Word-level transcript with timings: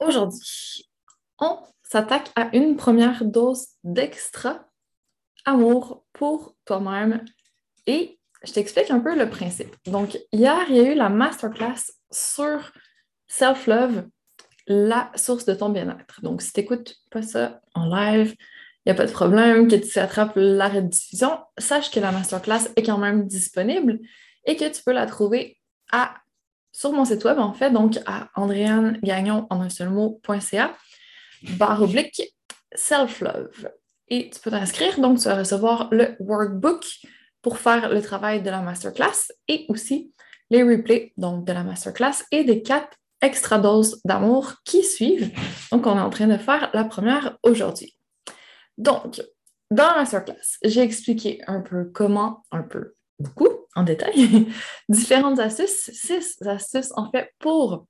Aujourd'hui, 0.00 0.88
on 1.38 1.58
s'attaque 1.82 2.30
à 2.34 2.48
une 2.56 2.76
première 2.76 3.22
dose 3.22 3.66
d'extra 3.84 4.64
amour 5.44 6.04
pour 6.14 6.56
toi-même 6.64 7.22
et 7.86 8.18
je 8.42 8.52
t'explique 8.52 8.90
un 8.90 9.00
peu 9.00 9.14
le 9.14 9.28
principe. 9.28 9.76
Donc, 9.84 10.18
hier, 10.32 10.58
il 10.70 10.76
y 10.76 10.80
a 10.80 10.92
eu 10.92 10.94
la 10.94 11.10
masterclass 11.10 11.92
sur 12.10 12.72
self-love, 13.28 14.06
la 14.66 15.12
source 15.16 15.44
de 15.44 15.52
ton 15.52 15.68
bien-être. 15.68 16.22
Donc, 16.22 16.40
si 16.40 16.52
tu 16.52 16.60
n'écoutes 16.60 16.96
pas 17.10 17.20
ça 17.20 17.60
en 17.74 17.84
live, 17.84 18.34
il 18.38 18.82
n'y 18.86 18.92
a 18.92 18.94
pas 18.94 19.06
de 19.06 19.12
problème 19.12 19.68
que 19.68 19.76
tu 19.76 19.98
attrapes 19.98 20.32
la 20.36 20.68
rediffusion, 20.68 21.38
sache 21.58 21.90
que 21.90 22.00
la 22.00 22.12
masterclass 22.12 22.70
est 22.76 22.82
quand 22.82 22.96
même 22.96 23.26
disponible 23.26 23.98
et 24.46 24.56
que 24.56 24.66
tu 24.66 24.82
peux 24.82 24.92
la 24.92 25.04
trouver 25.04 25.58
à 25.92 26.14
sur 26.72 26.92
mon 26.92 27.04
site 27.04 27.24
web, 27.24 27.38
en 27.38 27.52
fait, 27.52 27.70
donc 27.70 27.98
à 28.06 28.28
andréanegagnon 28.34 29.46
en 29.50 29.60
un 29.60 29.68
seul 29.68 29.90
mot.ca, 29.90 30.74
barre 31.56 31.82
oblique, 31.82 32.22
self-love. 32.74 33.70
Et 34.08 34.30
tu 34.30 34.40
peux 34.40 34.50
t'inscrire, 34.50 34.98
donc 35.00 35.18
tu 35.18 35.24
vas 35.24 35.36
recevoir 35.36 35.88
le 35.92 36.16
workbook 36.20 36.84
pour 37.42 37.58
faire 37.58 37.88
le 37.88 38.02
travail 38.02 38.42
de 38.42 38.50
la 38.50 38.60
masterclass 38.60 39.32
et 39.48 39.66
aussi 39.68 40.12
les 40.50 40.62
replays 40.62 41.12
donc 41.16 41.44
de 41.46 41.52
la 41.52 41.62
masterclass 41.62 42.24
et 42.32 42.44
des 42.44 42.62
quatre 42.62 42.96
extra 43.22 43.58
doses 43.58 44.00
d'amour 44.04 44.54
qui 44.64 44.82
suivent. 44.82 45.30
Donc, 45.70 45.86
on 45.86 45.96
est 45.96 46.00
en 46.00 46.10
train 46.10 46.26
de 46.26 46.38
faire 46.38 46.70
la 46.72 46.84
première 46.84 47.38
aujourd'hui. 47.42 47.96
Donc, 48.78 49.22
dans 49.70 49.86
la 49.86 49.96
masterclass, 49.96 50.58
j'ai 50.64 50.80
expliqué 50.80 51.40
un 51.46 51.60
peu 51.60 51.84
comment, 51.84 52.44
un 52.50 52.62
peu 52.62 52.94
beaucoup 53.18 53.59
en 53.74 53.82
détail, 53.82 54.48
différentes 54.88 55.38
astuces, 55.38 55.90
six 55.92 56.36
astuces 56.46 56.92
en 56.96 57.10
fait 57.10 57.32
pour 57.38 57.86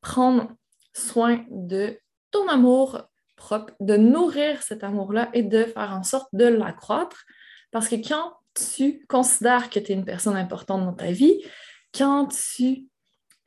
prendre 0.00 0.48
soin 0.94 1.44
de 1.50 1.98
ton 2.30 2.48
amour 2.48 3.02
propre, 3.36 3.74
de 3.80 3.96
nourrir 3.96 4.62
cet 4.62 4.84
amour-là 4.84 5.30
et 5.34 5.42
de 5.42 5.64
faire 5.64 5.92
en 5.92 6.02
sorte 6.02 6.28
de 6.32 6.44
l'accroître. 6.44 7.24
Parce 7.70 7.88
que 7.88 7.96
quand 7.96 8.32
tu 8.54 9.04
considères 9.08 9.68
que 9.68 9.78
tu 9.78 9.92
es 9.92 9.94
une 9.94 10.04
personne 10.04 10.36
importante 10.36 10.84
dans 10.84 10.94
ta 10.94 11.10
vie, 11.10 11.42
quand 11.94 12.28
tu 12.28 12.86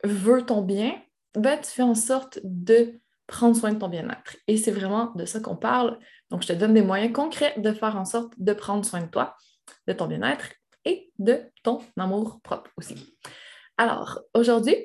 veux 0.04 0.44
ton 0.44 0.62
bien, 0.62 0.94
ben, 1.34 1.58
tu 1.60 1.70
fais 1.70 1.82
en 1.82 1.94
sorte 1.94 2.38
de 2.44 3.00
prendre 3.26 3.56
soin 3.56 3.72
de 3.72 3.78
ton 3.78 3.88
bien-être. 3.88 4.36
Et 4.48 4.56
c'est 4.56 4.72
vraiment 4.72 5.12
de 5.14 5.24
ça 5.24 5.40
qu'on 5.40 5.56
parle. 5.56 5.98
Donc, 6.30 6.42
je 6.42 6.48
te 6.48 6.52
donne 6.52 6.74
des 6.74 6.82
moyens 6.82 7.12
concrets 7.12 7.54
de 7.58 7.72
faire 7.72 7.96
en 7.96 8.04
sorte 8.04 8.32
de 8.38 8.52
prendre 8.52 8.84
soin 8.84 9.02
de 9.02 9.08
toi, 9.08 9.36
de 9.86 9.92
ton 9.92 10.06
bien-être 10.06 10.46
et 10.84 11.10
de 11.18 11.42
ton 11.62 11.80
amour 11.98 12.40
propre 12.42 12.70
aussi. 12.76 13.16
Alors, 13.76 14.20
aujourd'hui, 14.34 14.76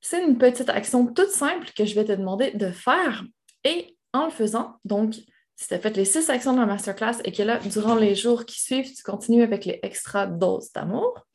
c'est 0.00 0.24
une 0.24 0.38
petite 0.38 0.70
action 0.70 1.06
toute 1.06 1.30
simple 1.30 1.70
que 1.76 1.84
je 1.84 1.94
vais 1.94 2.04
te 2.04 2.12
demander 2.12 2.52
de 2.52 2.70
faire 2.70 3.24
et 3.64 3.96
en 4.12 4.26
le 4.26 4.30
faisant, 4.30 4.76
donc, 4.84 5.14
si 5.56 5.68
tu 5.68 5.74
as 5.74 5.78
fait 5.78 5.94
les 5.96 6.06
six 6.06 6.30
actions 6.30 6.54
de 6.54 6.58
la 6.58 6.66
masterclass 6.66 7.20
et 7.24 7.32
que 7.32 7.42
là, 7.42 7.58
durant 7.58 7.94
les 7.94 8.14
jours 8.14 8.46
qui 8.46 8.60
suivent, 8.60 8.92
tu 8.94 9.02
continues 9.02 9.42
avec 9.42 9.66
les 9.66 9.78
extra 9.82 10.26
doses 10.26 10.72
d'amour, 10.72 11.26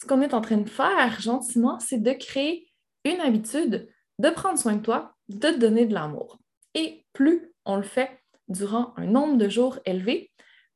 ce 0.00 0.06
qu'on 0.06 0.22
est 0.22 0.34
en 0.34 0.40
train 0.40 0.56
de 0.56 0.68
faire 0.68 1.20
gentiment, 1.20 1.78
c'est 1.78 2.02
de 2.02 2.12
créer 2.12 2.70
une 3.04 3.20
habitude 3.20 3.88
de 4.18 4.30
prendre 4.30 4.58
soin 4.58 4.76
de 4.76 4.82
toi, 4.82 5.14
de 5.28 5.38
te 5.38 5.58
donner 5.58 5.84
de 5.86 5.94
l'amour. 5.94 6.38
Et 6.74 7.04
plus 7.12 7.52
on 7.64 7.76
le 7.76 7.82
fait 7.82 8.10
durant 8.48 8.94
un 8.96 9.06
nombre 9.06 9.36
de 9.36 9.48
jours 9.48 9.78
élevé, 9.84 10.30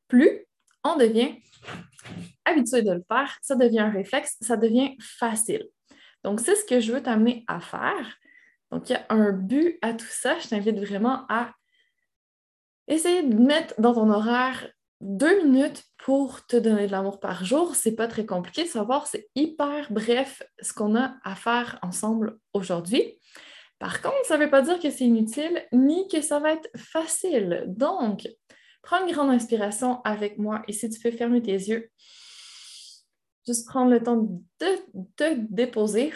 plus 0.07 0.45
on 0.83 0.95
devient 0.97 1.35
habitué 2.45 2.81
de 2.81 2.91
le 2.91 3.03
faire, 3.07 3.37
ça 3.41 3.55
devient 3.55 3.79
un 3.79 3.89
réflexe, 3.89 4.37
ça 4.41 4.57
devient 4.57 4.95
facile. 4.99 5.67
Donc, 6.23 6.39
c'est 6.39 6.55
ce 6.55 6.65
que 6.65 6.79
je 6.79 6.91
veux 6.91 7.01
t'amener 7.01 7.43
à 7.47 7.59
faire. 7.59 8.17
Donc, 8.71 8.89
il 8.89 8.93
y 8.93 8.95
a 8.95 9.05
un 9.09 9.31
but 9.31 9.77
à 9.81 9.93
tout 9.93 10.05
ça. 10.09 10.37
Je 10.39 10.47
t'invite 10.47 10.79
vraiment 10.79 11.25
à 11.29 11.51
essayer 12.87 13.23
de 13.23 13.35
mettre 13.35 13.79
dans 13.79 13.93
ton 13.93 14.09
horaire 14.09 14.69
deux 15.01 15.43
minutes 15.43 15.83
pour 15.97 16.45
te 16.45 16.55
donner 16.55 16.87
de 16.87 16.91
l'amour 16.91 17.19
par 17.19 17.43
jour. 17.43 17.75
C'est 17.75 17.95
pas 17.95 18.07
très 18.07 18.25
compliqué 18.25 18.65
savoir, 18.65 19.07
c'est 19.07 19.29
hyper 19.35 19.91
bref 19.91 20.43
ce 20.61 20.73
qu'on 20.73 20.95
a 20.95 21.15
à 21.23 21.35
faire 21.35 21.79
ensemble 21.81 22.37
aujourd'hui. 22.53 23.19
Par 23.79 24.01
contre, 24.01 24.23
ça 24.25 24.37
ne 24.37 24.43
veut 24.43 24.49
pas 24.49 24.61
dire 24.61 24.79
que 24.79 24.91
c'est 24.91 25.05
inutile 25.05 25.65
ni 25.73 26.07
que 26.07 26.21
ça 26.21 26.39
va 26.39 26.51
être 26.51 26.69
facile. 26.77 27.63
Donc, 27.67 28.27
prends 28.81 29.05
une 29.05 29.13
grande 29.13 29.29
inspiration 29.29 30.01
avec 30.03 30.37
moi 30.37 30.63
et 30.67 30.73
si 30.73 30.89
tu 30.89 30.99
peux 30.99 31.11
fermer 31.11 31.41
tes 31.41 31.53
yeux, 31.53 31.89
juste 33.45 33.67
prendre 33.67 33.91
le 33.91 34.01
temps 34.01 34.17
de 34.59 35.05
te 35.15 35.35
déposer. 35.49 36.13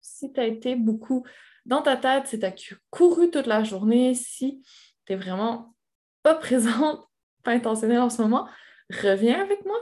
Si 0.00 0.32
tu 0.32 0.40
as 0.40 0.46
été 0.46 0.76
beaucoup 0.76 1.24
dans 1.66 1.82
ta 1.82 1.96
tête, 1.96 2.26
si 2.26 2.38
tu 2.38 2.46
as 2.46 2.54
couru 2.90 3.30
toute 3.30 3.46
la 3.46 3.64
journée, 3.64 4.14
si 4.14 4.62
tu 5.06 5.12
n'es 5.12 5.18
vraiment 5.18 5.74
pas 6.22 6.34
présente, 6.34 7.06
pas 7.42 7.52
intentionnelle 7.52 8.00
en 8.00 8.10
ce 8.10 8.22
moment, 8.22 8.48
reviens 8.90 9.40
avec 9.40 9.64
moi. 9.64 9.78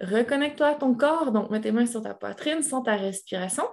Reconnecte-toi 0.00 0.66
à 0.66 0.74
ton 0.74 0.94
corps. 0.94 1.30
Donc, 1.30 1.50
mets 1.50 1.60
tes 1.60 1.72
mains 1.72 1.86
sur 1.86 2.02
ta 2.02 2.14
poitrine, 2.14 2.62
sens 2.62 2.84
ta 2.84 2.96
respiration. 2.96 3.64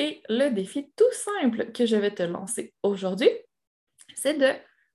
Et 0.00 0.22
le 0.30 0.48
défi 0.48 0.90
tout 0.96 1.12
simple 1.12 1.72
que 1.72 1.84
je 1.84 1.94
vais 1.94 2.14
te 2.14 2.22
lancer 2.22 2.72
aujourd'hui, 2.82 3.28
c'est 4.14 4.32
de 4.32 4.50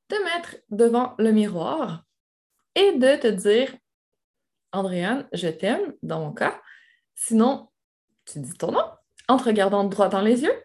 te 0.08 0.16
mettre 0.24 0.58
devant 0.72 1.14
le 1.20 1.32
miroir 1.32 2.04
et 2.74 2.94
de 2.94 3.16
te 3.16 3.28
dire 3.28 3.72
Andréane, 4.72 5.28
je 5.32 5.48
t'aime, 5.48 5.94
dans 6.02 6.22
mon 6.22 6.34
cas. 6.34 6.60
Sinon, 7.14 7.70
tu 8.26 8.40
dis 8.40 8.54
ton 8.54 8.72
nom 8.72 8.84
en 9.28 9.38
te 9.38 9.44
regardant 9.44 9.84
droit 9.84 10.10
dans 10.10 10.22
les 10.22 10.42
yeux 10.42 10.64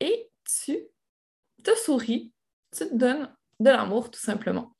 et 0.00 0.30
tu 0.64 0.78
te 1.62 1.76
souris, 1.76 2.32
tu 2.74 2.88
te 2.88 2.94
donnes 2.94 3.30
de 3.60 3.68
l'amour 3.68 4.10
tout 4.10 4.18
simplement. 4.18 4.74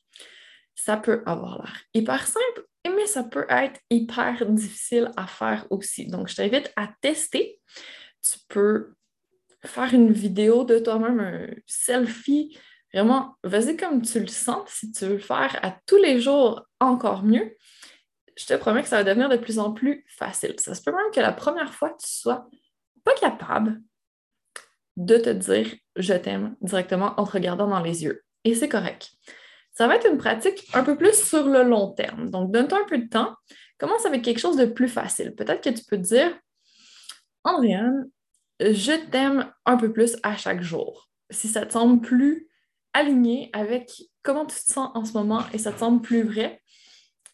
Ça 0.74 0.96
peut 0.96 1.22
avoir 1.26 1.58
l'air 1.58 1.82
hyper 1.92 2.26
simple, 2.26 2.66
mais 2.86 3.04
ça 3.04 3.22
peut 3.22 3.46
être 3.50 3.80
hyper 3.90 4.46
difficile 4.46 5.10
à 5.18 5.26
faire 5.26 5.66
aussi. 5.68 6.06
Donc, 6.06 6.28
je 6.28 6.36
t'invite 6.36 6.72
à 6.74 6.88
tester. 7.02 7.60
Tu 8.22 8.38
peux 8.48 8.94
faire 9.64 9.92
une 9.92 10.12
vidéo 10.12 10.64
de 10.64 10.78
toi-même, 10.78 11.20
un 11.20 11.46
selfie. 11.66 12.56
Vraiment, 12.92 13.36
vas-y 13.42 13.76
comme 13.76 14.02
tu 14.02 14.20
le 14.20 14.26
sens. 14.26 14.68
Si 14.70 14.92
tu 14.92 15.04
veux 15.04 15.14
le 15.14 15.18
faire 15.18 15.58
à 15.62 15.76
tous 15.86 15.98
les 15.98 16.20
jours, 16.20 16.66
encore 16.80 17.22
mieux. 17.22 17.56
Je 18.36 18.46
te 18.46 18.54
promets 18.54 18.82
que 18.82 18.88
ça 18.88 18.96
va 18.96 19.04
devenir 19.04 19.28
de 19.28 19.36
plus 19.36 19.58
en 19.58 19.72
plus 19.72 20.04
facile. 20.08 20.54
Ça 20.58 20.74
se 20.74 20.82
peut 20.82 20.92
même 20.92 21.10
que 21.12 21.20
la 21.20 21.32
première 21.32 21.74
fois, 21.74 21.90
tu 21.90 22.08
sois 22.08 22.48
pas 23.04 23.14
capable 23.14 23.80
de 24.96 25.16
te 25.16 25.30
dire 25.30 25.74
je 25.96 26.14
t'aime 26.14 26.56
directement 26.60 27.14
en 27.18 27.24
te 27.24 27.32
regardant 27.32 27.66
dans 27.66 27.80
les 27.80 28.04
yeux. 28.04 28.22
Et 28.44 28.54
c'est 28.54 28.68
correct. 28.68 29.10
Ça 29.72 29.86
va 29.86 29.96
être 29.96 30.10
une 30.10 30.18
pratique 30.18 30.68
un 30.74 30.82
peu 30.82 30.96
plus 30.96 31.14
sur 31.14 31.46
le 31.46 31.62
long 31.62 31.92
terme. 31.92 32.30
Donc, 32.30 32.50
donne-toi 32.50 32.80
un 32.82 32.88
peu 32.88 32.98
de 32.98 33.08
temps. 33.08 33.34
Commence 33.78 34.06
avec 34.06 34.22
quelque 34.22 34.40
chose 34.40 34.56
de 34.56 34.66
plus 34.66 34.88
facile. 34.88 35.34
Peut-être 35.34 35.62
que 35.62 35.70
tu 35.70 35.84
peux 35.84 35.96
te 35.96 36.02
dire 36.02 36.36
Andréane, 37.48 38.10
je 38.60 38.92
t'aime 39.10 39.52
un 39.64 39.76
peu 39.76 39.92
plus 39.92 40.16
à 40.22 40.36
chaque 40.36 40.62
jour. 40.62 41.08
Si 41.30 41.48
ça 41.48 41.64
te 41.64 41.72
semble 41.72 42.00
plus 42.00 42.48
aligné 42.92 43.50
avec 43.52 44.02
comment 44.22 44.46
tu 44.46 44.56
te 44.56 44.72
sens 44.72 44.90
en 44.94 45.04
ce 45.04 45.12
moment 45.12 45.44
et 45.52 45.58
ça 45.58 45.72
te 45.72 45.78
semble 45.78 46.02
plus 46.02 46.22
vrai, 46.22 46.62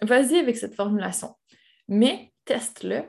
vas-y 0.00 0.36
avec 0.36 0.56
cette 0.56 0.75
formulation. 0.75 1.34
Mais 1.88 2.32
teste-le 2.44 3.02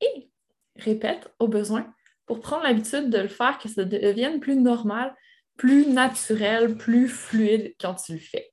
et 0.00 0.30
répète 0.76 1.32
au 1.38 1.48
besoin 1.48 1.92
pour 2.26 2.40
prendre 2.40 2.62
l'habitude 2.62 3.10
de 3.10 3.18
le 3.18 3.28
faire, 3.28 3.58
que 3.58 3.68
ça 3.68 3.84
devienne 3.84 4.40
plus 4.40 4.56
normal, 4.56 5.14
plus 5.56 5.86
naturel, 5.86 6.76
plus 6.76 7.08
fluide 7.08 7.74
quand 7.80 7.94
tu 7.94 8.12
le 8.12 8.18
fais. 8.18 8.52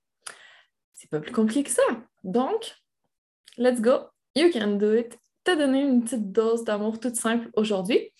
C'est 0.93 1.09
pas 1.09 1.19
plus 1.19 1.31
compliqué 1.31 1.63
que 1.63 1.69
ça. 1.69 1.83
Donc, 2.23 2.75
let's 3.57 3.79
go, 3.79 4.09
you 4.35 4.51
can 4.51 4.77
do 4.77 4.93
it. 4.93 5.17
Donner 5.57 5.81
une 5.81 6.03
petite 6.03 6.31
dose 6.31 6.63
d'amour 6.63 7.00
toute 7.00 7.15
simple 7.15 7.50
aujourd'hui 7.56 8.13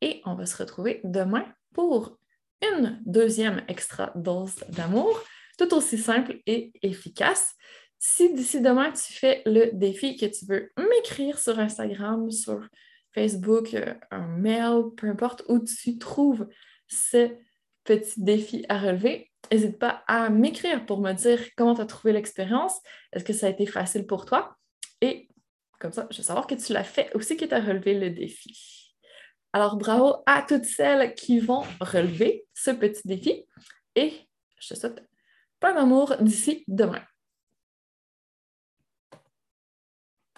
et 0.00 0.20
on 0.26 0.34
va 0.34 0.46
se 0.46 0.56
retrouver 0.56 1.00
demain 1.04 1.44
pour 1.72 2.18
une 2.60 3.00
deuxième 3.06 3.62
extra 3.68 4.10
dose 4.16 4.56
d'amour, 4.68 5.22
tout 5.56 5.72
aussi 5.74 5.96
simple 5.96 6.40
et 6.44 6.72
efficace. 6.82 7.54
Si 7.98 8.34
d'ici 8.34 8.60
demain, 8.60 8.90
tu 8.90 9.12
fais 9.12 9.42
le 9.46 9.70
défi 9.72 10.16
que 10.16 10.26
tu 10.26 10.44
veux 10.44 10.72
m'écrire 10.76 11.38
sur 11.38 11.58
Instagram, 11.60 12.30
sur 12.32 12.66
Facebook, 13.14 13.74
euh, 13.74 13.94
un 14.10 14.26
mail, 14.26 14.82
peu 14.96 15.08
importe 15.08 15.44
où 15.48 15.60
tu 15.60 15.98
trouves 15.98 16.48
ce 16.88 17.30
petit 17.84 18.22
défi 18.22 18.66
à 18.68 18.78
relever, 18.78 19.30
n'hésite 19.50 19.78
pas 19.78 20.02
à 20.08 20.30
m'écrire 20.30 20.84
pour 20.84 21.00
me 21.00 21.12
dire 21.12 21.40
comment 21.56 21.74
tu 21.74 21.80
as 21.80 21.86
trouvé 21.86 22.12
l'expérience. 22.12 22.74
Est-ce 23.12 23.24
que 23.24 23.32
ça 23.32 23.46
a 23.46 23.50
été 23.50 23.66
facile 23.66 24.04
pour 24.04 24.26
toi? 24.26 24.56
Comme 25.82 25.92
ça, 25.92 26.06
je 26.12 26.18
veux 26.18 26.22
savoir 26.22 26.46
que 26.46 26.54
tu 26.54 26.72
l'as 26.72 26.84
fait 26.84 27.10
aussi, 27.16 27.36
que 27.36 27.44
tu 27.44 27.52
as 27.52 27.58
relevé 27.60 27.98
le 27.98 28.10
défi? 28.10 28.94
Alors, 29.52 29.76
bravo 29.76 30.22
à 30.26 30.42
toutes 30.42 30.64
celles 30.64 31.12
qui 31.16 31.40
vont 31.40 31.64
relever 31.80 32.46
ce 32.54 32.70
petit 32.70 33.02
défi 33.04 33.44
et 33.96 34.12
je 34.60 34.74
te 34.74 34.78
souhaite 34.78 35.02
plein 35.58 35.74
d'amour 35.74 36.14
d'ici 36.20 36.62
demain. 36.68 37.02